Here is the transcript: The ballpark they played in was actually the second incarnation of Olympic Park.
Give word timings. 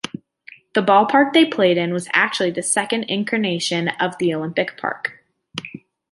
The 0.73 0.81
ballpark 0.81 1.31
they 1.33 1.45
played 1.45 1.77
in 1.77 1.93
was 1.93 2.07
actually 2.11 2.49
the 2.49 2.63
second 2.63 3.03
incarnation 3.03 3.89
of 3.99 4.15
Olympic 4.19 4.75
Park. 4.75 5.23